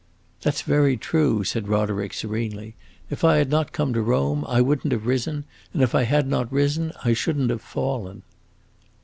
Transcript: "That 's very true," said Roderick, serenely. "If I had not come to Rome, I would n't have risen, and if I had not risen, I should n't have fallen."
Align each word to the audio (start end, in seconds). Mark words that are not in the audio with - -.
"That 0.41 0.55
's 0.57 0.63
very 0.63 0.97
true," 0.97 1.43
said 1.43 1.67
Roderick, 1.67 2.11
serenely. 2.15 2.73
"If 3.11 3.23
I 3.23 3.35
had 3.37 3.51
not 3.51 3.71
come 3.71 3.93
to 3.93 4.01
Rome, 4.01 4.43
I 4.47 4.59
would 4.59 4.83
n't 4.83 4.93
have 4.93 5.05
risen, 5.05 5.43
and 5.75 5.83
if 5.83 5.93
I 5.93 6.05
had 6.05 6.27
not 6.27 6.51
risen, 6.51 6.91
I 7.05 7.13
should 7.13 7.37
n't 7.39 7.51
have 7.51 7.61
fallen." 7.61 8.23